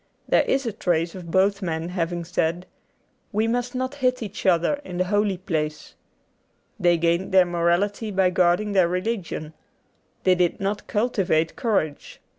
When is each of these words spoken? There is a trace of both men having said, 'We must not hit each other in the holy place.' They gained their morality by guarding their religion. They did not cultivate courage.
There 0.27 0.41
is 0.41 0.65
a 0.65 0.71
trace 0.73 1.13
of 1.13 1.29
both 1.29 1.61
men 1.61 1.89
having 1.89 2.25
said, 2.25 2.65
'We 3.31 3.49
must 3.49 3.75
not 3.75 3.93
hit 3.93 4.23
each 4.23 4.47
other 4.47 4.81
in 4.83 4.97
the 4.97 5.03
holy 5.03 5.37
place.' 5.37 5.93
They 6.79 6.97
gained 6.97 7.31
their 7.31 7.45
morality 7.45 8.09
by 8.09 8.31
guarding 8.31 8.71
their 8.71 8.87
religion. 8.87 9.53
They 10.23 10.33
did 10.33 10.59
not 10.59 10.87
cultivate 10.87 11.55
courage. 11.55 12.19